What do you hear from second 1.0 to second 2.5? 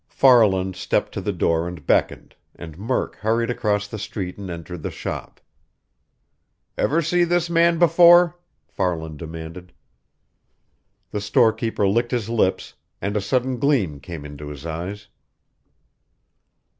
to the door and beckoned,